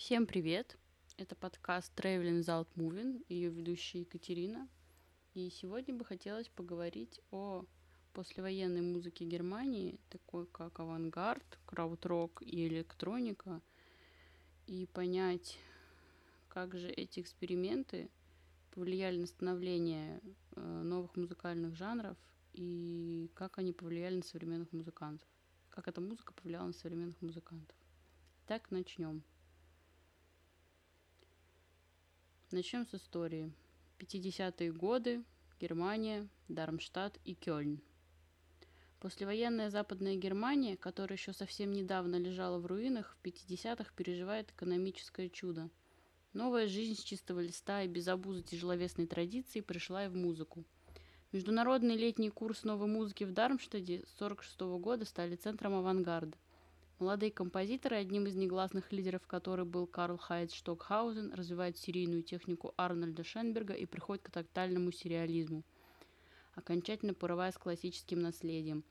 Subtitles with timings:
[0.00, 0.78] Всем привет!
[1.18, 4.66] Это подкаст Traveling Without Moving, ее ведущая Екатерина.
[5.34, 7.66] И сегодня бы хотелось поговорить о
[8.14, 13.60] послевоенной музыке Германии, такой как авангард, крауд-рок и электроника,
[14.66, 15.58] и понять,
[16.48, 18.08] как же эти эксперименты
[18.70, 20.22] повлияли на становление
[20.56, 22.16] э, новых музыкальных жанров
[22.54, 25.28] и как они повлияли на современных музыкантов.
[25.68, 27.76] Как эта музыка повлияла на современных музыкантов.
[28.46, 29.22] Так, начнем.
[32.52, 33.52] Начнем с истории.
[34.00, 35.22] 50-е годы,
[35.60, 37.80] Германия, Дармштадт и Кёльн.
[38.98, 45.70] Послевоенная Западная Германия, которая еще совсем недавно лежала в руинах, в 50-х переживает экономическое чудо.
[46.32, 50.64] Новая жизнь с чистого листа и без обузы тяжеловесной традиции пришла и в музыку.
[51.30, 56.36] Международный летний курс новой музыки в Дармштаде с 1946 года стали центром авангарда–
[57.00, 63.24] Молодые композиторы, одним из негласных лидеров которой был Карл Хайц Штокхаузен, развивают серийную технику Арнольда
[63.24, 65.64] Шенберга и приходят к тотальному сериализму,
[66.54, 68.84] окончательно порывая с классическим наследием.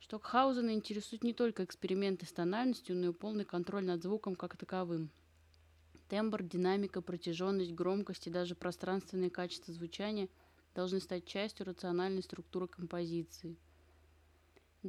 [0.00, 5.12] Штокхаузена интересуют не только эксперименты с тональностью, но и полный контроль над звуком как таковым.
[6.08, 10.28] Тембр, динамика, протяженность, громкость и даже пространственные качества звучания
[10.74, 13.56] должны стать частью рациональной структуры композиции–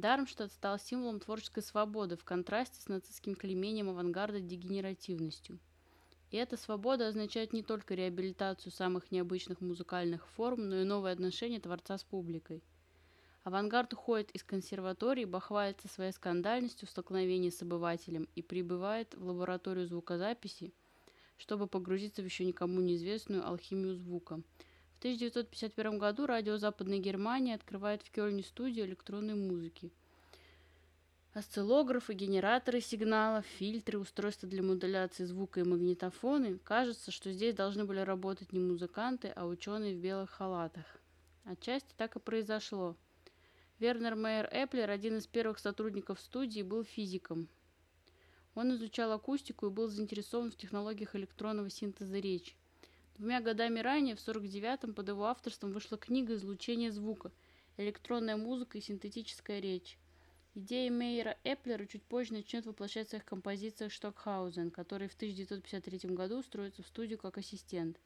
[0.00, 5.58] Дармштадт стал символом творческой свободы в контрасте с нацистским клеймением авангарда дегенеративностью.
[6.30, 11.58] И эта свобода означает не только реабилитацию самых необычных музыкальных форм, но и новое отношение
[11.58, 12.62] творца с публикой.
[13.42, 19.88] Авангард уходит из консерватории, бахвается своей скандальностью в столкновении с обывателем и прибывает в лабораторию
[19.88, 20.72] звукозаписи,
[21.38, 24.42] чтобы погрузиться в еще никому неизвестную алхимию звука–
[24.98, 29.92] в 1951 году радио Западной Германии открывает в Кёльне студию электронной музыки.
[31.34, 36.58] Осциллографы, генераторы сигналов, фильтры, устройства для модуляции звука и магнитофоны.
[36.64, 40.84] Кажется, что здесь должны были работать не музыканты, а ученые в белых халатах.
[41.44, 42.96] Отчасти так и произошло.
[43.78, 47.46] Вернер Мейер Эплер, один из первых сотрудников студии, был физиком.
[48.56, 52.56] Он изучал акустику и был заинтересован в технологиях электронного синтеза речи.
[53.18, 57.32] Двумя годами ранее, в 49-м, под его авторством вышла книга «Излучение звука.
[57.76, 59.98] Электронная музыка и синтетическая речь».
[60.54, 66.38] Идея Мейера Эплера чуть позже начнет воплощаться в своих композициях Штокхаузен, который в 1953 году
[66.38, 67.98] устроится в студию как ассистент.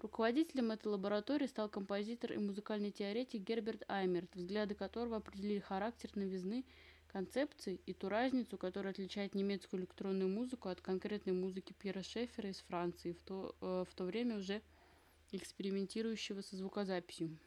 [0.00, 6.64] Руководителем этой лаборатории стал композитор и музыкальный теоретик Герберт Аймерт, взгляды которого определили характер новизны
[7.12, 12.58] концепций и ту разницу, которая отличает немецкую электронную музыку от конкретной музыки Пьера Шефера из
[12.60, 14.62] Франции, в то, э, в то время уже
[15.30, 17.38] экспериментирующего со звукозаписью.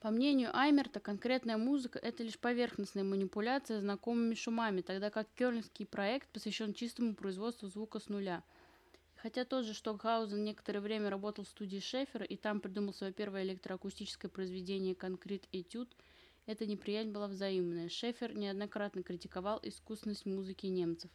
[0.00, 6.28] По мнению Аймерта, конкретная музыка– это лишь поверхностная манипуляция знакомыми шумами, тогда как кёльнский проект
[6.28, 8.44] посвящен чистому производству звука с нуля.
[9.16, 13.42] Хотя тот же Штокхаузен некоторое время работал в студии Шефера и там придумал свое первое
[13.42, 15.88] электроакустическое произведение «Конкрет Этюд»,
[16.48, 17.90] эта неприязнь была взаимная.
[17.90, 21.10] Шефер неоднократно критиковал искусность музыки немцев.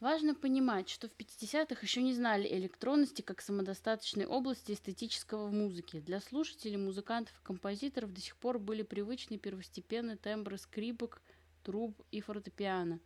[0.00, 6.00] Важно понимать, что в 50-х еще не знали электронности как самодостаточной области эстетического в музыке.
[6.00, 11.20] Для слушателей, музыкантов и композиторов до сих пор были привычны первостепенные тембры скрипок,
[11.62, 13.00] труб и фортепиано.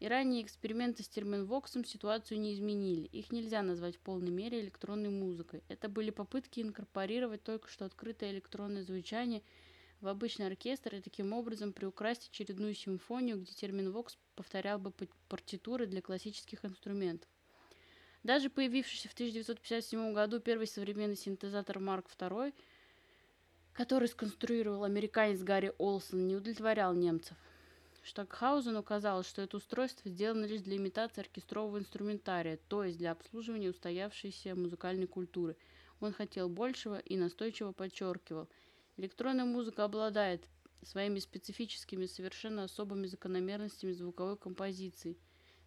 [0.00, 3.06] И ранние эксперименты с терминвоксом ситуацию не изменили.
[3.08, 5.62] Их нельзя назвать в полной мере электронной музыкой.
[5.68, 9.42] Это были попытки инкорпорировать только что открытое электронное звучание–
[10.04, 14.92] в обычный оркестр и таким образом приукрасить очередную симфонию, где термин «вокс» повторял бы
[15.28, 17.28] партитуры для классических инструментов.
[18.22, 22.52] Даже появившийся в 1957 году первый современный синтезатор Марк II,
[23.72, 27.36] который сконструировал американец Гарри Олсон, не удовлетворял немцев.
[28.02, 33.70] Штокхаузену казалось, что это устройство сделано лишь для имитации оркестрового инструментария, то есть для обслуживания
[33.70, 35.56] устоявшейся музыкальной культуры.
[36.00, 38.50] Он хотел большего и настойчиво подчеркивал–
[38.96, 40.48] Электронная музыка обладает
[40.82, 45.16] своими специфическими, совершенно особыми закономерностями звуковой композиции.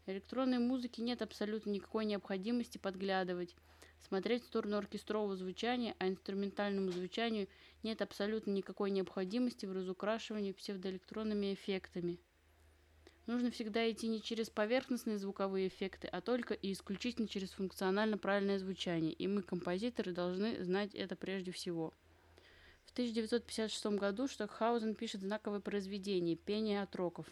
[0.06, 3.56] Электронной музыке нет абсолютно никакой необходимости подглядывать,
[4.00, 7.50] смотреть в сторону оркестрового звучания, а инструментальному звучанию
[7.84, 12.20] нет абсолютно никакой необходимости в разукрашивании псевдоэлектронными эффектами.
[13.26, 18.58] Нужно всегда идти не через поверхностные звуковые эффекты, а только и исключительно через функционально правильное
[18.58, 21.94] звучание, и мы, композиторы, должны знать это прежде всего.
[22.98, 27.28] В 1956 году Штокхаузен пишет знаковое произведение «Пение от роков».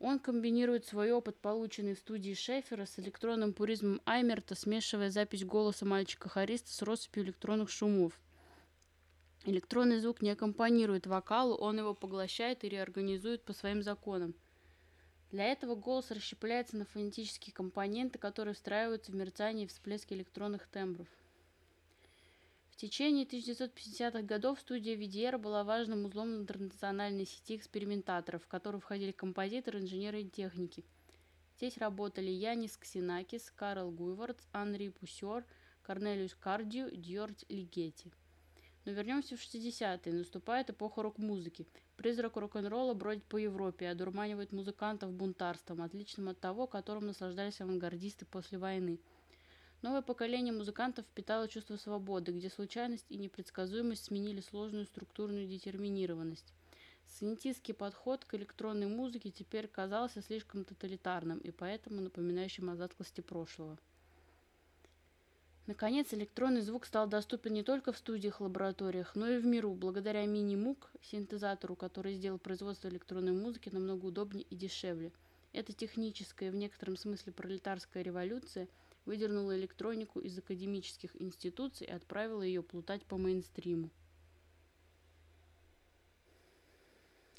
[0.00, 5.84] Он комбинирует свой опыт, полученный в студии Шефера, с электронным пуризмом Аймерта, смешивая запись голоса
[5.84, 8.18] мальчика-хориста с россыпью электронных шумов.
[9.44, 14.34] Электронный звук не аккомпанирует вокалу, он его поглощает и реорганизует по своим законам.
[15.30, 21.06] Для этого голос расщепляется на фонетические компоненты, которые встраиваются в мерцание и всплески электронных тембров.
[22.74, 29.12] В течение 1950-х годов студия VDR была важным узлом интернациональной сети экспериментаторов, в которую входили
[29.12, 30.84] композиторы, инженеры и техники.
[31.56, 35.46] Здесь работали Янис Ксенакис, Карл Гуйвардс, Анри Пусер,
[35.82, 38.10] Корнелиус Кардио, Дьордь Лигетти.
[38.84, 40.12] Но вернемся в 60-е.
[40.12, 41.68] Наступает эпоха рок-музыки.
[41.96, 48.26] Призрак рок-н-ролла бродит по Европе и одурманивает музыкантов бунтарством, отличным от того, которым наслаждались авангардисты
[48.26, 48.98] после войны.
[49.84, 56.54] Новое поколение музыкантов впитало чувство свободы, где случайность и непредсказуемость сменили сложную структурную детерминированность.
[57.06, 63.76] Санитистский подход к электронной музыке теперь казался слишком тоталитарным и поэтому напоминающим о затклости прошлого.
[65.66, 70.90] Наконец, электронный звук стал доступен не только в студиях-лабораториях, но и в миру, благодаря мини-мук,
[71.02, 75.12] синтезатору, который сделал производство электронной музыки намного удобнее и дешевле.
[75.52, 78.66] Эта техническая и в некотором смысле пролетарская революция
[79.04, 83.90] выдернула электронику из академических институций и отправила ее плутать по мейнстриму.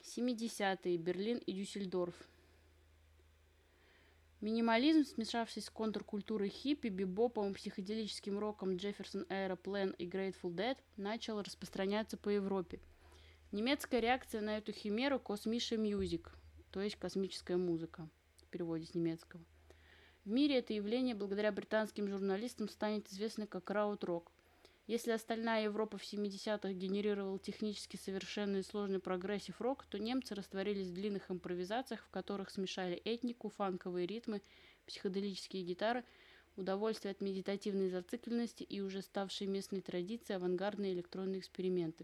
[0.04, 0.98] 70-е.
[0.98, 2.16] Берлин и Дюссельдорф.
[4.42, 12.18] Минимализм, смешавшись с контркультурой хиппи, бибопом, психоделическим роком Jefferson Aeroplane и Grateful Dead, начал распространяться
[12.18, 12.80] по Европе.
[13.52, 16.32] Немецкая реакция на эту химеру– kosmische Musik,
[16.72, 18.08] то есть космическая музыка,
[18.44, 19.44] в переводе с немецкого.
[20.26, 24.32] В мире это явление благодаря британским журналистам станет известно как краут-рок.
[24.88, 30.88] Если остальная Европа в 70-х генерировала технически совершенный и сложный progressive rock, то немцы растворились
[30.88, 34.42] в длинных импровизациях, в которых смешали этнику, фанковые ритмы,
[34.88, 36.04] психоделические гитары,
[36.56, 42.04] удовольствие от медитативной зацикленности и уже ставшие местной традицией авангардные электронные эксперименты.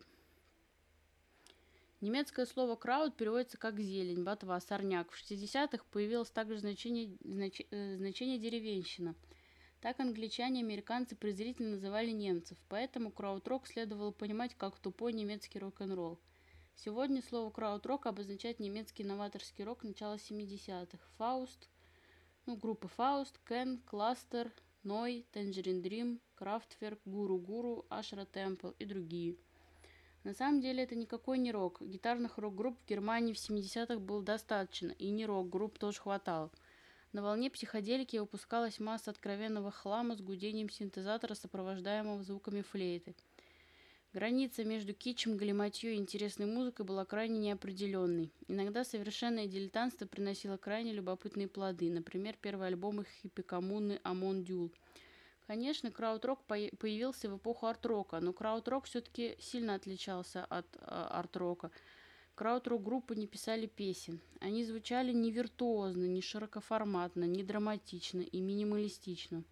[2.01, 5.11] Немецкое слово «Kraut» переводится как «зелень», «ботва», «сорняк».
[5.11, 9.13] В 60-х появилось также значение, знач, э, значение «деревенщина».
[9.81, 16.19] Так англичане и американцы презрительно называли немцев, поэтому краутрок следовало понимать как тупой немецкий рок-н-ролл.
[16.75, 20.97] Сегодня слово краутрок обозначает немецкий новаторский рок начала 70-х.
[21.17, 21.69] Faust,
[22.47, 24.51] ну, группы Faust, Can, Cluster,
[24.81, 29.37] Neu!, Tangerine Dream, Kraftwerk, Guru Guru, Ash Ra Tempel и другие.
[30.23, 31.81] На самом деле это никакой не рок.
[31.81, 36.51] Гитарных рок-групп в Германии в 70-х было достаточно, и не рок-групп тоже хватало.
[37.11, 43.15] На волне психоделики выпускалась масса откровенного хлама с гудением синтезатора, сопровождаемого звуками флейты.
[44.13, 48.29] Граница между кичем, галиматьей и интересной музыкой была крайне неопределенной.
[48.47, 54.71] Иногда совершенное дилетантство приносило крайне любопытные плоды, например, первый альбом их хиппи-коммуны «Амон Дюл».
[55.51, 61.71] Конечно, крауд-рок появился в эпоху арт-рока, но крауд-рок все-таки сильно отличался от э, арт-рока–
[62.35, 64.21] краудрок группы не писали песен.
[64.39, 69.43] Они звучали не виртуозно, не широкоформатно, не драматично и минималистично.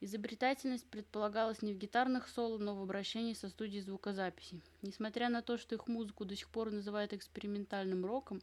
[0.00, 4.60] Изобретательность предполагалась не в гитарных соло, но в обращении со студией звукозаписи.
[4.80, 8.40] Несмотря на то, что их музыку до сих пор называют экспериментальным роком,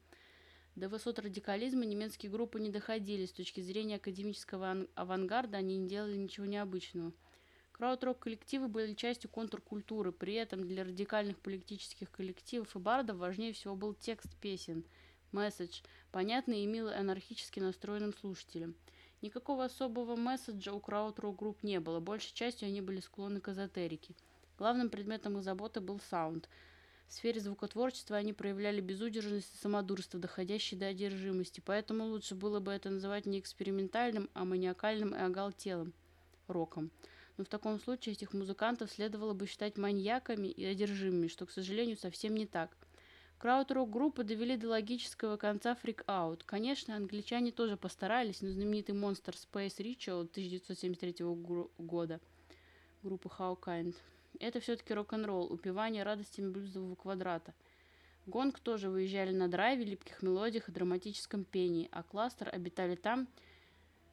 [0.75, 3.25] до высот радикализма немецкие группы не доходили.
[3.25, 7.13] С точки зрения академического авангарда они не делали ничего необычного–
[7.73, 13.95] Краут-рок-коллективы были частью контркультуры, при этом для радикальных политических коллективов и бардов важнее всего был
[13.95, 14.85] текст песен,
[15.31, 15.81] месседж,
[16.11, 18.75] понятный и милый анархически настроенным слушателям.
[19.21, 24.13] Никакого особого месседжа у краут-рок-групп не было, большей частью они были склонны к эзотерике.
[24.59, 26.47] Главным предметом их заботы был саунд.
[27.07, 32.71] В сфере звукотворчества они проявляли безудержность и самодурство, доходящее до одержимости, поэтому лучше было бы
[32.71, 35.93] это называть не экспериментальным, а маниакальным и оголтелым
[36.47, 36.91] роком
[37.37, 41.97] но в таком случае этих музыкантов следовало бы считать маньяками и одержимыми, что, к сожалению,
[41.97, 42.75] совсем не так.
[43.39, 46.43] Крауд-рок-группы довели до логического конца Freak Out.
[46.45, 51.25] Конечно, англичане тоже постарались, но знаменитый монстр Space Ritual 1973
[51.77, 52.21] года
[53.01, 53.95] группы How Kind.
[54.39, 57.53] Это все-таки рок-н-ролл, упивание радостями блюзового квадрата.
[58.25, 63.27] Гонг тоже выезжали на драйве, липких мелодиях и драматическом пении, а кластер обитали там,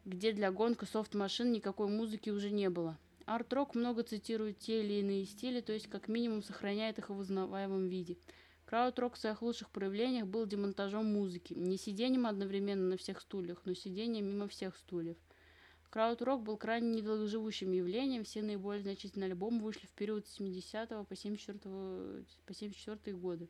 [0.04, 2.98] где для гонка софт-машин никакой музыки уже не было.
[3.26, 7.86] Арт-рок много цитирует те или иные стили, то есть как минимум сохраняет их в узнаваемом
[7.86, 8.16] виде.
[8.66, 13.74] Крауд-рок в своих лучших проявлениях был демонтажом музыки, не сидением одновременно на всех стульях, но
[13.74, 15.16] сидением мимо всех стульев.
[15.90, 21.16] Крауд-рок был крайне недолгоживущим явлением, все наиболее значительные альбомы вышли в период с 70 по
[21.16, 23.48] 74, по 74 годы.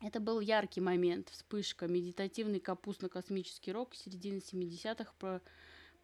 [0.00, 5.40] Это был яркий момент, вспышка, медитативный капустно-космический рок середины 70-х про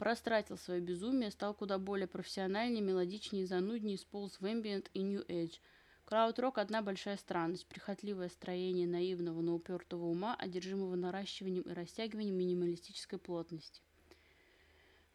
[0.00, 5.60] Простратил свое безумие, стал куда более профессиональнее, мелодичнее, зануднее, сполз в ambient и new age.
[6.06, 13.18] Крауд-рок– одна большая странность, прихотливое строение наивного, но упертого ума, одержимого наращиванием и растягиванием минималистической
[13.18, 13.82] плотности.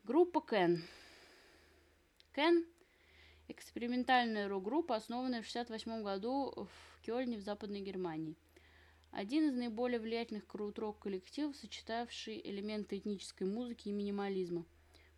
[0.06, 0.84] Группа Кен.
[2.36, 2.64] Кен–
[3.48, 8.36] экспериментальная рок-группа, основанная в 1968 году в Кёльне в Западной Германии.
[9.10, 14.64] Один из наиболее влиятельных крауд-рок коллективов, сочетавший элементы этнической музыки и минимализма.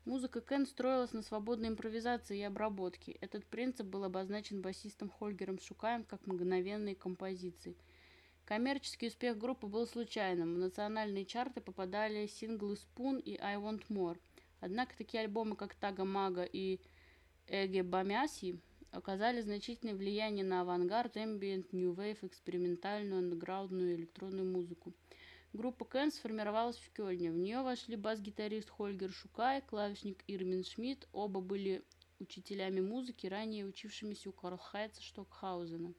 [0.06, 3.12] Музыка Кен строилась на свободной импровизации и обработке.
[3.20, 7.75] Этот принцип был обозначен басистом Хольгером Шукаем как мгновенные композиции.
[8.46, 10.56] Коммерческий успех группы был случайным.
[10.56, 14.17] В национальные чарты попадали синглы Spoon и I Want More.
[14.59, 16.79] Однако такие альбомы, как Тага Мага и
[17.47, 18.59] Эге Бамяси,
[18.91, 24.93] оказали значительное влияние на авангард, ambient, new wave, экспериментальную, андеграундную электронную музыку.
[25.53, 27.31] Группа Кен сформировалась в Кёльне.
[27.31, 31.07] В нее вошли бас-гитарист Хольгер Шукай, клавишник Ирмин Шмидт.
[31.13, 31.83] Оба были
[32.19, 35.93] учителями музыки, ранее учившимися у Карлхайца Штокхаузена.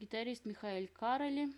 [0.00, 1.48] Гитарист Михаил Кароли,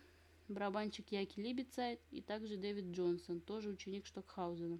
[0.49, 4.79] барабанщик Яки Либецайт и также Дэвид Джонсон, тоже ученик Штокхаузена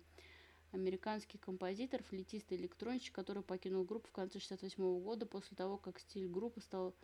[0.73, 5.99] американский композитор, флейтист и электронщик, который покинул группу в конце 1968 года после того, как
[5.99, 6.95] стиль группы стал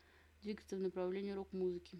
[0.42, 1.98] двигаться в направлении рок-музыки.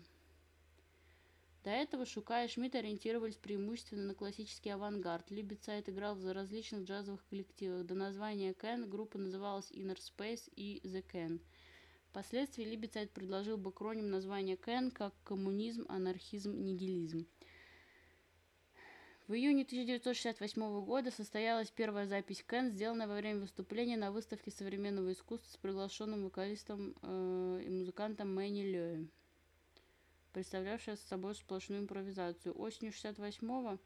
[1.66, 5.32] До этого Шука и Шмидт ориентировались преимущественно на классический авангард.
[5.32, 7.84] Либецайт играл в различных джазовых коллективах.
[7.84, 11.40] До названия Кен группа называлась Inner Space и The Ken.
[12.10, 17.26] Впоследствии Либецайт предложил бы акроним названия Кен как коммунизм, анархизм, нигилизм.
[19.28, 25.10] В июне 1968 года состоялась первая запись Кен, сделанная во время выступления на выставке современного
[25.10, 29.10] искусства с приглашенным вокалистом э, и музыкантом Мэнни Лёем,
[30.32, 32.56] представлявшая собой сплошную импровизацию.
[32.56, 33.78] Осенью 1968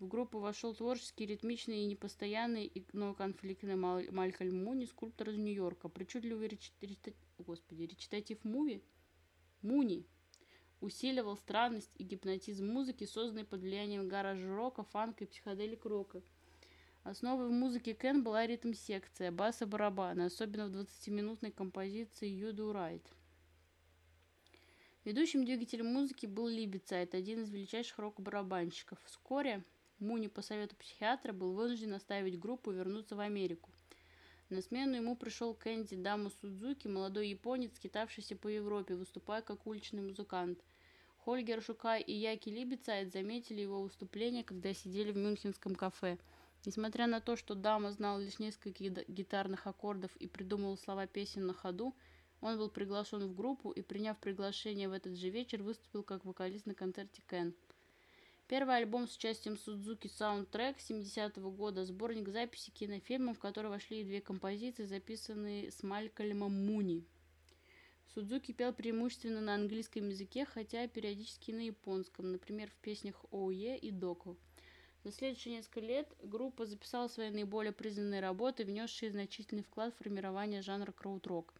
[0.00, 5.90] в группу вошел творческий, ритмичный и непостоянный, но конфликтный Малькольм Муни, скульптор из Нью-Йорка.
[5.90, 6.72] Причудливый реч...
[6.80, 6.98] Реч...
[7.38, 8.82] Господи, речитатив Муви?
[9.60, 10.08] Муни
[10.82, 16.22] усиливал странность и гипнотизм музыки, созданной под влиянием гараж-рока, фанка и психоделик-рока.
[17.04, 23.02] Основой в музыке Кен была ритм-секция, и барабаны, особенно в 20-минутной композиции «You Right».
[25.04, 28.98] Ведущим двигателем музыки был Либецайт, один из величайших рок-барабанщиков.
[29.04, 29.64] Вскоре
[29.98, 33.70] Муни по совету психиатра был вынужден оставить группу и вернуться в Америку.
[34.52, 40.02] На смену ему пришел Кэнди Даму Судзуки, молодой японец, скитавшийся по Европе, выступая как уличный
[40.02, 40.58] музыкант–
[41.24, 46.18] Хольгер Шукай и Яки Либецайт заметили его выступление, когда сидели в мюнхенском кафе.
[46.66, 51.54] Несмотря на то, что дама знал лишь несколько гитарных аккордов и придумывал слова песен на
[51.54, 51.94] ходу,
[52.40, 56.66] он был приглашен в группу и, приняв приглашение в этот же вечер, выступил как вокалист
[56.66, 57.54] на концерте Кен.
[58.52, 64.20] Первый альбом с участием Судзуки Саундтрек 70-го года, сборник записи кинофильмов, в который вошли две
[64.20, 67.02] композиции, записанные с Малькольмом Муни.
[68.12, 73.90] Судзуки пел преимущественно на английском языке, хотя периодически на японском, например, в песнях «Оуе» и
[73.90, 74.36] «Доку».
[75.02, 80.60] За следующие несколько лет группа записала свои наиболее признанные работы, внесшие значительный вклад в формирование
[80.60, 81.54] жанра крауд-рок.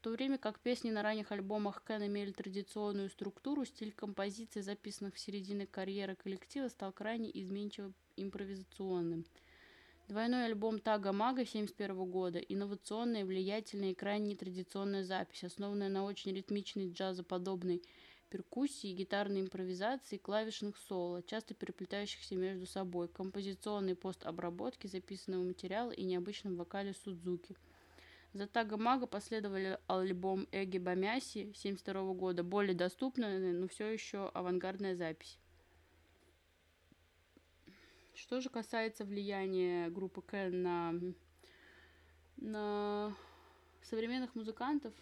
[0.00, 5.14] В то время как песни на ранних альбомах Кен имели традиционную структуру, стиль композиций, записанных
[5.14, 9.26] в середине карьеры коллектива, стал крайне изменчиво импровизационным–
[10.10, 16.34] Двойной альбом Тага Мага 1971 года– инновационная, влиятельная и крайне нетрадиционная запись, основанная на очень
[16.34, 17.80] ритмичной джазоподобной
[18.28, 26.56] перкуссии, гитарной импровизации клавишных соло, часто переплетающихся между собой, композиционной постобработки записанного материала и необычном
[26.56, 27.54] вокале Судзуки.
[28.32, 34.94] За Тага Мага последовали альбом Эги Бамяси 1972 года, более доступная, но все еще авангардная
[34.94, 35.38] запись.
[38.14, 40.94] Что же касается влияния группы Кен на,
[42.36, 43.16] на
[43.82, 44.94] современных музыкантов,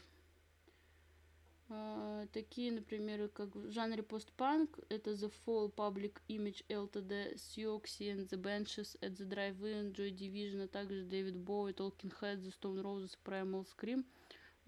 [2.32, 8.40] такие, например, как в жанре постпанк, это The Fall, Public Image Ltd, Sioxy and the
[8.40, 13.18] Benches, At the Drive-In, Joy Division, а также Дэвид Боуи, Talking Heads, The Stone Roses,
[13.25, 14.04] Primal Scream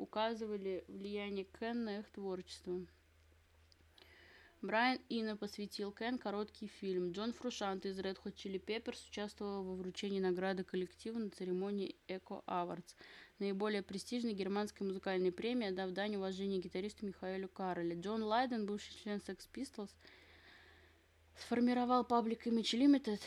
[0.00, 2.87] указывали влияние Кен на их творчество.
[4.62, 7.12] Брайан Инна посвятил Кен короткий фильм.
[7.12, 12.45] Джон Фрушант из Red Hot Chili Peppers участвовал во вручении награды коллективу на церемонии Echo
[12.47, 12.95] Awards,
[13.40, 17.99] наиболее престижной германской музыкальной премии, дав дань уважения гитаристу Михаэлю Кароле.
[18.00, 19.90] Джон Лайден, бывший член Sex Pistols,
[21.37, 23.20] сформировал Public Image Limited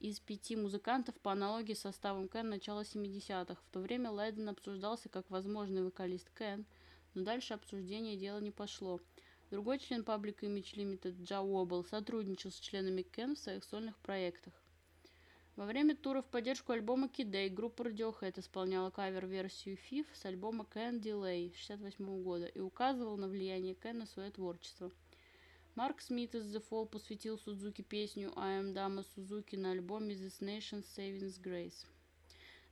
[0.00, 3.54] из пяти музыкантов по аналогии с составом Кен начала 70-х.
[3.54, 6.64] В то время Лайден обсуждался как возможный вокалист Кен,
[7.14, 9.00] но дальше обсуждение дела не пошло–
[9.54, 14.52] Другой член Public Image Limited Джа Уобл сотрудничал с членами Кен в своих сольных проектах.
[15.56, 21.00] Во время тура в поддержку альбома Day группа Radiohead исполняла кавер-версию Fifth с альбома Can
[21.00, 24.90] Delay 1968 года и указывал на влияние Кен на свое творчество.
[25.76, 30.40] Марк Смит из The Fall посвятил Судзуки песню I Am Dama Suzuki на альбоме This
[30.40, 31.86] Nation's Saving Grace.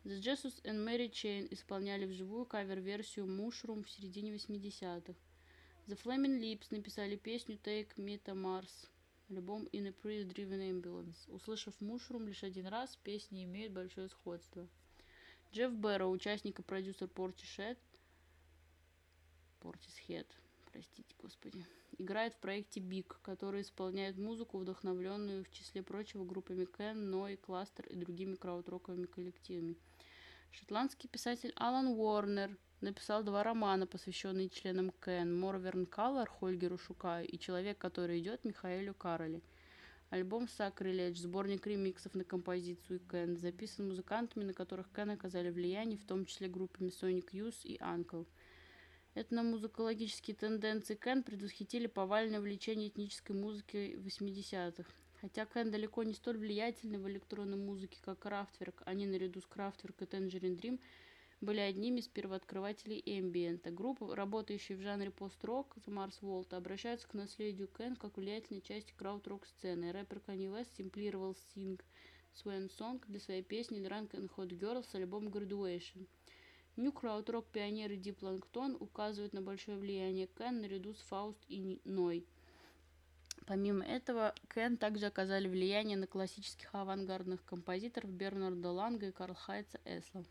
[0.04, 5.14] The Jesus and Mary Chain исполняли вживую кавер-версию Mushroom в середине 80-х.
[5.86, 8.88] The Flaming Lips написали песню Take Me to Mars,
[9.32, 11.28] альбом In a Priest Driven Ambulance.
[11.28, 14.68] Услышав Mushroom лишь один раз, песни имеют большое сходство.
[15.52, 17.76] Джефф Бэрроу, участник и продюсер Portishead,
[19.60, 20.26] Portishead,
[20.72, 21.64] простите, господи,
[21.98, 27.86] играет в проекте Big, который исполняет музыку, вдохновленную, в числе прочего, группами Кен, Ной, Кластер
[27.86, 29.76] и другими краудроковыми коллективами.
[30.50, 37.38] Шотландский писатель Алан Уорнер написал два романа, посвященные членам Кен «Морверн Каллар» Хольгеру Шукаю и
[37.38, 39.40] «Человек, который идет» Михаэлю Кароли.
[40.10, 46.04] Альбом «Sacrilege»– сборник ремиксов на композицию Кен, записан музыкантами, на которых Кен оказали влияние, в
[46.04, 48.26] том числе группами Sonic Youth и Uncle.
[49.14, 54.90] Этномузыкологические тенденции Кен предвосхитили повальное влечение этнической музыкой 80-х.
[55.20, 60.02] Хотя Кен далеко не столь влиятельны в электронной музыке, как Крафтверк, они наряду с Крафтверк
[60.02, 60.80] и Tangerine Dream
[61.42, 63.70] были одними из первооткрывателей эмбиента.
[63.70, 69.44] Группы, работающие в жанре пост-рок, Mars Volta, обращаются к наследию Кен как влиятельной части крауд-рок
[69.46, 69.90] сцены.
[69.90, 71.80] Рэпер Kanye West симплировал Sing
[72.34, 76.06] Swan Song для своей песни Drunk and Hot Girl с альбома Graduation.
[76.76, 82.24] New крауд-рок пионеры Deep Langton указывают на большое влияние Кен наряду с Фауст и Ной.
[83.46, 89.80] Помимо этого, Кен также оказали влияние на классических авангардных композиторов Бернарда Ланга и Карл Хайца
[89.84, 90.24] Эсла.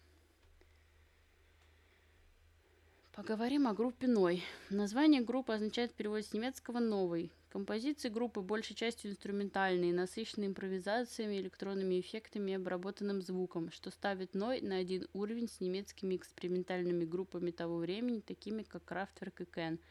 [3.21, 4.43] Поговорим о группе Ной.
[4.71, 7.31] Название группы означает в переводе с немецкого «новый».
[7.51, 14.61] Композиции группы большей частью инструментальные, насыщенные импровизациями, электронными эффектами и обработанным звуком, что ставит Ной
[14.61, 19.79] на один уровень с немецкими экспериментальными группами того времени, такими как Kraftwerk и Кен–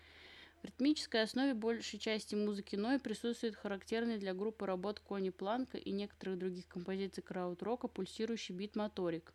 [0.63, 5.91] в ритмической основе большей части музыки Ной присутствует характерный для группы работ Кони Планка и
[5.91, 9.33] некоторых других композиций крауд-рока пульсирующий бит-моторик.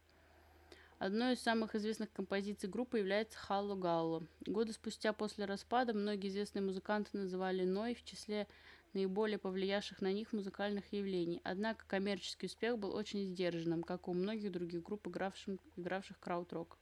[0.98, 4.24] Одной из самых известных композиций группы является «Халло Галло».
[4.46, 8.48] Годы спустя после распада многие известные музыканты называли Ной в числе
[8.94, 11.42] наиболее повлиявших на них музыкальных явлений.
[11.44, 16.77] Однако коммерческий успех был очень сдержанным, как у многих других групп, игравших, крауд-рок.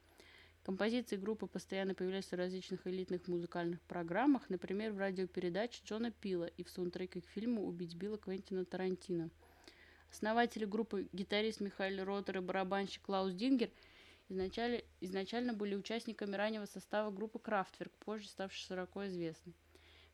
[0.64, 6.64] Композиции группы постоянно появляются в различных элитных музыкальных программах, например, в радиопередаче Джона Пила и
[6.64, 9.32] в саундтреке к фильму «Убить Билла» Квентина Тарантино.
[10.12, 13.72] Основатели группы гитарист Михаил Ротер и барабанщик Клаус Дингер
[14.30, 19.54] изначально, изначально были участниками раннего состава группы Крафтверк, позже ставшей широко известной.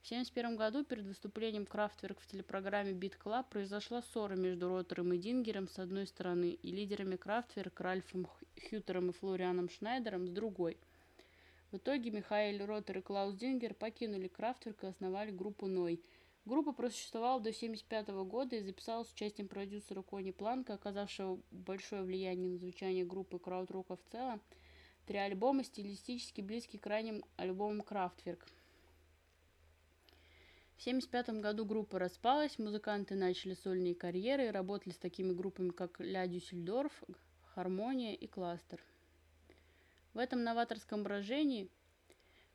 [0.02, 5.18] В 1971 году перед выступлением Крафтверк в телепрограмме Beat Club произошла ссора между Ротором и
[5.18, 8.28] Дингером с одной стороны и лидерами Крафтверк Ральфом
[8.70, 10.78] Хьютером и Флорианом Шнайдером с другой.
[11.72, 16.02] В итоге Михаил Ротер и Клаус Дингер покинули Крафтверк и основали группу Ной.
[16.46, 22.50] Группа просуществовала до 1975 года и записалась с участием продюсера Кони Планка, оказавшего большое влияние
[22.50, 24.42] на звучание группы краудрока в целом.
[25.06, 28.46] Три альбома стилистически близки к ранним альбомам Крафтверк–
[30.80, 36.00] в 1975 году группа распалась, музыканты начали сольные карьеры и работали с такими группами, как
[36.00, 37.04] Ля Дюссельдорф,
[37.54, 38.80] Хармония и Кластер.
[40.14, 41.70] В этом новаторском брожении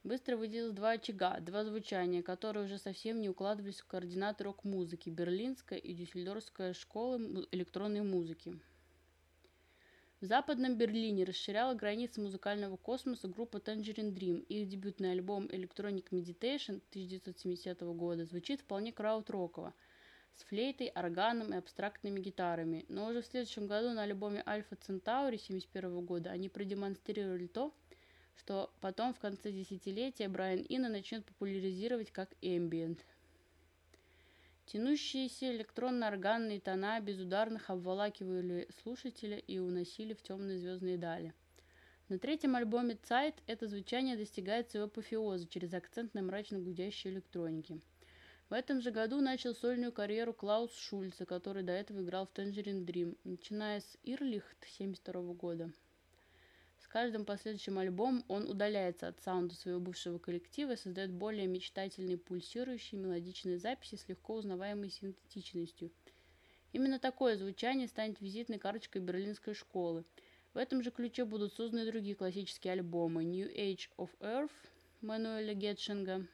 [0.04, 5.78] быстро выделилось два очага, два звучания, которые уже совсем не укладывались в координаты рок-музыки– Берлинская
[5.78, 8.60] и Дюссельдорфская школы электронной музыки.
[10.20, 14.42] В Западном Берлине расширяла границы музыкального космоса группа Tangerine Dream.
[14.46, 19.74] Их дебютный альбом Electronic Meditation 1970 года звучит вполне крауд-роково,
[20.32, 22.86] с флейтой, органом и абстрактными гитарами.
[22.88, 27.74] Но уже в следующем году на альбоме Alpha Centauri 1971 года они продемонстрировали то,
[28.36, 32.98] что потом в конце десятилетия Брайан Инна начнет популяризировать как ambient–
[34.66, 41.34] Тянущиеся электронно-органные тона безударных обволакивали слушателя и уносили в темные звездные дали.
[42.08, 47.78] На третьем альбоме «Цайт» это звучание достигает своего апофеоза через акцент на мрачно гудящей электронике.
[48.48, 52.86] В этом же году начал сольную карьеру Клаус Шульца, который до этого играл в Tangerine
[52.86, 55.70] Dream, начиная с «Ирлихт» 1972 года
[56.94, 63.00] каждым последующим альбомом он удаляется от саунда своего бывшего коллектива и создает более мечтательные, пульсирующие
[63.00, 65.90] мелодичные записи с легко узнаваемой синтетичностью.
[66.72, 70.04] Именно такое звучание станет визитной карточкой берлинской школы.
[70.52, 74.52] В этом же ключе будут созданы другие классические альбомы New Age of Earth
[75.00, 76.24] Мануэля Гетшинга,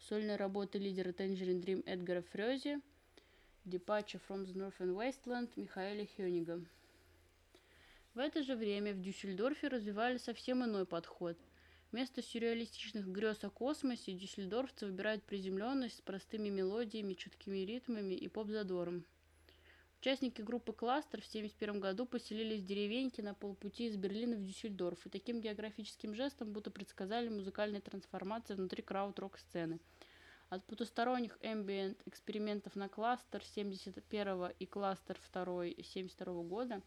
[0.00, 2.80] сольные работы лидера Tangerine Dream Эдгара Фрёзи,
[3.64, 6.60] Departure from the Northern Wasteland Михаэля Хёнига.
[8.16, 11.36] В это же время в Дюссельдорфе развивали совсем иной подход.
[11.92, 19.04] Вместо сюрреалистичных грез о космосе дюссельдорфцы выбирают приземленность с простыми мелодиями, чуткими ритмами и поп-задором.
[20.00, 25.04] Участники группы «Кластер» в 1971 году поселились в деревеньке на полпути из Берлина в Дюссельдорф
[25.04, 29.78] и таким географическим жестом будто предсказали музыкальные трансформации внутри крауд-рок-сцены.
[30.48, 36.80] От потусторонних ambient экспериментов на «Кластер» 71 и «Кластер» 2 72 года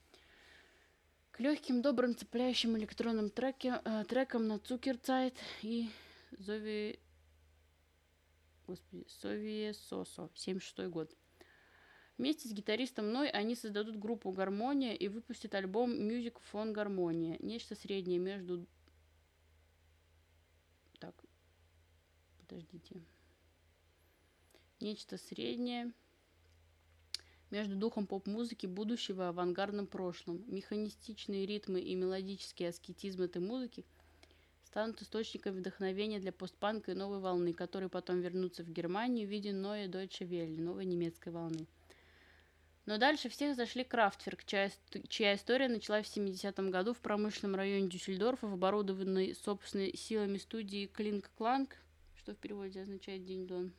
[1.39, 5.89] легким, добрым, цепляющим электронным треке, э, трекам на «Цукерцайт» и
[6.37, 6.99] «Зови...»
[8.67, 11.15] Господи, «Совие Сосо» 76 год.
[12.17, 17.75] Вместе с гитаристом Ной они создадут группу «Гармония» и выпустят альбом «Music Фон Гармония», нечто
[17.75, 18.67] среднее между...
[20.99, 21.15] Так,
[22.39, 23.01] подождите.
[24.81, 25.93] Нечто среднее
[27.51, 30.43] между духом поп-музыки будущего и авангардным прошлым.
[30.47, 33.85] Механистичные ритмы и мелодический аскетизм этой музыки
[34.65, 39.49] станут источником вдохновения для постпанка и новой волны, которые потом вернутся в Германию в виде
[39.49, 41.65] Neue Deutsche Welle, новой немецкой волны.
[42.85, 44.71] Но дальше всех зашли Крафтверк, чья,
[45.09, 50.87] чья история началась в 70-м году в промышленном районе Дюссельдорфа, в оборудованной собственной силами студии
[50.87, 51.75] Клинк Кланк,
[52.17, 53.73] что в переводе означает День Дон.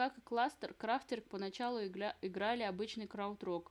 [0.00, 3.70] Как и Кластер, Крафтверк поначалу игля, играли обычный крауд-рок.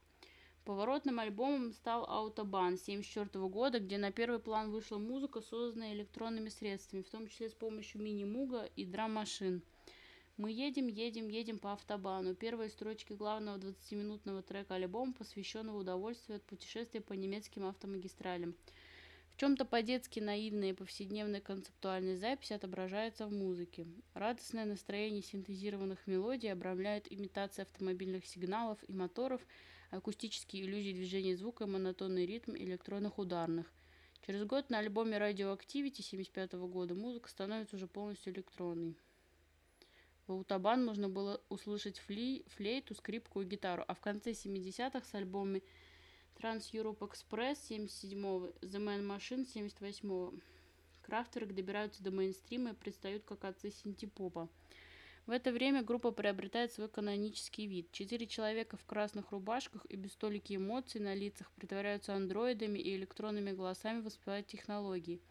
[0.63, 7.01] Поворотным альбомом стал Аутобан 1974 года, где на первый план вышла музыка, созданная электронными средствами,
[7.01, 9.63] в том числе с помощью мини-муга и драм-машин–
[10.39, 12.33] мы едем, едем, едем по автобану.
[12.33, 18.55] Первые строчки главного 20-минутного трека альбома, посвященного удовольствию от путешествия по немецким автомагистралям.
[19.39, 23.88] Чем-то по-детски наивная и повседневная концептуальная запись отображается в музыке.
[24.13, 29.39] Радостное настроение синтезированных мелодий обрамляет имитация автомобильных сигналов и моторов,
[29.91, 33.71] акустические иллюзии движения звука и монотонный ритм электронных ударных.
[34.28, 38.97] Через год на альбоме Radioactivity 1975 года музыка становится уже полностью электронной.
[40.28, 45.15] В Аутабан можно было услышать фли, флейту, скрипку и гитару, а в конце 70-х с
[45.15, 45.63] альбомами
[46.39, 50.34] Europe Express 77-го, The Man Machine 78-го
[51.02, 54.49] Крафтерок добираются до мейнстрима и предстают как отцы синтепопа.
[55.25, 57.91] В это время группа приобретает свой канонический вид.
[57.91, 63.52] Четыре человека в красных рубашках и без столики эмоций на лицах притворяются андроидами и электронными
[63.52, 65.19] голосами воспевают технологии–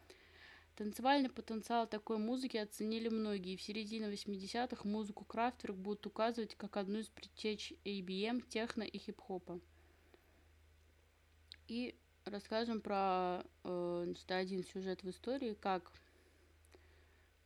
[0.79, 7.01] Танцевальный потенциал такой музыки оценили многие, в середине 80-х музыку Крафтверк будут указывать как одну
[7.01, 9.59] из предтеч ABM, техно и хип-хопа.
[11.69, 15.93] И расскажем про э, значит, один сюжет в истории, как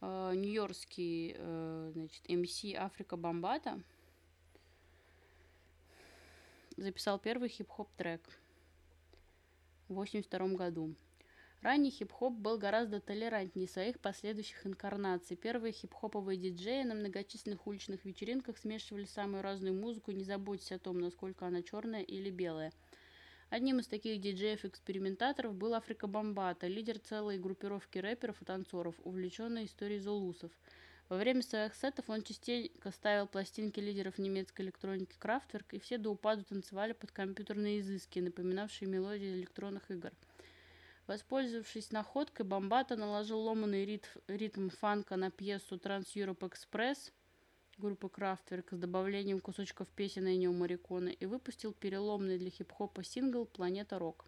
[0.00, 3.82] э, нью-йоркский э, значит, MC Африка Бомбата
[6.76, 8.20] записал первый хип-хоп трек
[9.88, 10.94] в 82 году.
[11.60, 15.36] Ранний хип-хоп был гораздо толерантнее своих последующих инкарнаций.
[15.36, 21.00] Первые хип-хоповые диджеи на многочисленных уличных вечеринках смешивали самую разную музыку, не заботясь о том,
[21.00, 22.72] насколько она черная или белая.
[23.52, 29.98] Одним из таких диджеев-экспериментаторов был Африка Бомбата, лидер целой группировки рэперов и танцоров, увлеченной историей
[29.98, 30.50] золусов.
[31.10, 36.08] Во время своих сетов он частенько ставил пластинки лидеров немецкой электроники Крафтверк, и все до
[36.08, 40.12] упаду танцевали под компьютерные изыски, напоминавшие мелодии электронных игр–
[41.06, 47.12] Воспользовавшись находкой, Бомбата наложил ломаный ритм, ритм фанка на пьесу Trans Europe Express
[47.82, 53.98] группы Крафтверк с добавлением кусочков песен Энио Марикона и выпустил переломный для хип-хопа сингл «Планета
[53.98, 54.24] Рок».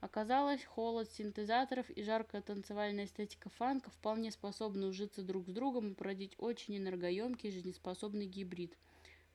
[0.00, 5.94] Оказалось, холод синтезаторов и жаркая танцевальная эстетика фанка вполне способны ужиться друг с другом и
[5.94, 8.78] породить очень энергоемкий жизнеспособный гибрид.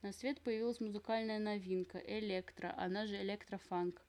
[0.02, 4.02] На свет появилась музыкальная новинка– электро, она же электрофанк.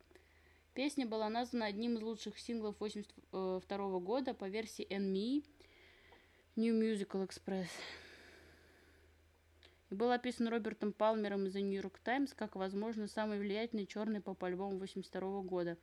[0.74, 5.44] Песня была названа одним из лучших синглов 1982 года по версии NME
[6.56, 7.70] New Musical Express.
[9.92, 14.22] И был описан Робертом Палмером из The New York Times как, возможно, самый влиятельный черный
[14.22, 15.78] поп-альбом 1982 года,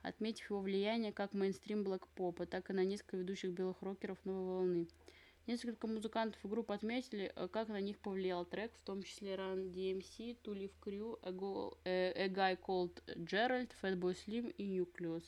[0.00, 4.88] отметив его влияние как мейнстрим блэк-попа, так и на несколько ведущих белых рокеров новой волны–
[5.46, 9.72] Несколько музыкантов и групп отметили, э, как на них повлиял трек, в том числе Run
[9.72, 15.24] DMC, To Live Crew, A, Go, э, A Guy Called Gerald, Fatboy Slim и Nucleus.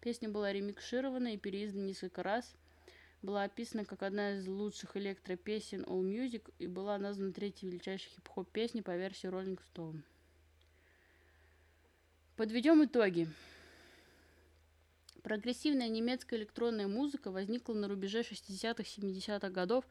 [0.00, 2.56] Песня была ремикширована и переиздана несколько раз.
[3.22, 8.50] Была описана как одна из лучших электропесен All Music и была названа третьей величайшей хип-хоп
[8.50, 10.02] песней по версии Rolling Stone.
[12.34, 13.28] Подведем итоги.
[15.22, 19.84] Прогрессивная немецкая электронная музыка возникла на рубеже 60-70-х годов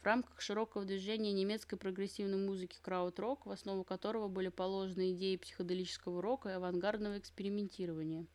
[0.00, 6.22] в рамках широкого движения немецкой прогрессивной музыки крауд-рок, в основу которого были положены идеи психоделического
[6.22, 8.26] рока и авангардного экспериментирования.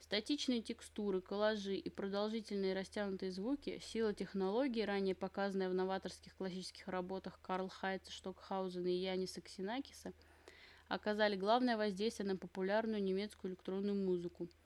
[0.00, 7.40] Статичные текстуры, коллажи и продолжительные растянутые звуки– сила технологии, ранее показанная в новаторских классических работах
[7.42, 10.12] Карл Хайца Штокхаузена и Яниса Ксенакиса,
[10.88, 14.48] оказали главное воздействие на популярную немецкую электронную музыку–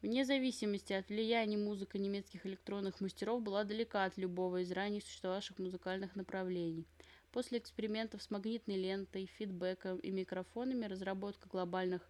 [0.00, 5.58] Вне зависимости от влияния музыка немецких электронных мастеров была далека от любого из ранее существовавших
[5.58, 6.86] музыкальных направлений.
[7.32, 12.08] После экспериментов с магнитной лентой, фидбэком и микрофонами разработка глобальных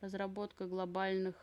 [0.00, 1.34] разработка глобальных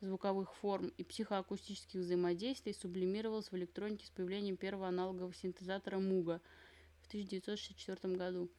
[0.00, 6.40] звуковых форм и психоакустических взаимодействий сублимировалась в электронике с появлением первого аналогового синтезатора Муга
[7.02, 8.50] в 1964 году.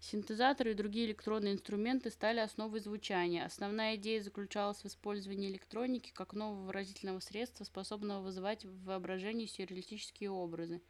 [0.00, 3.44] Синтезаторы и другие электронные инструменты стали основой звучания.
[3.44, 10.30] Основная идея заключалась в использовании электроники как нового выразительного средства, способного вызывать в воображении сюрреалистические
[10.30, 10.80] образы.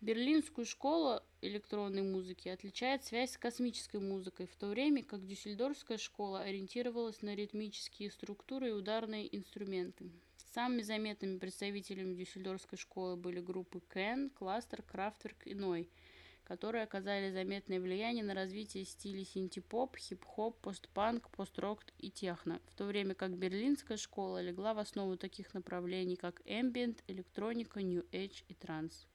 [0.00, 6.40] Берлинскую школу электронной музыки отличает связь с космической музыкой, в то время как Дюссельдорфская школа
[6.40, 10.10] ориентировалась на ритмические структуры и ударные инструменты.
[10.52, 15.90] Самыми заметными представителями Дюссельдорфской школы были группы Кен, Кластер, Крафтверк и Ной–
[16.46, 22.84] которые оказали заметное влияние на развитие стилей синти-поп, хип-хоп, постпанк, пост-рок и техно, в то
[22.84, 29.08] время как берлинская школа легла в основу таких направлений, как ambient, электроника, age и транс.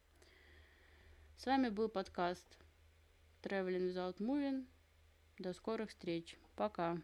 [1.41, 2.45] С вами был подкаст
[3.41, 4.67] Traveling Without Moving.
[5.39, 6.37] До скорых встреч.
[6.55, 6.99] Пока.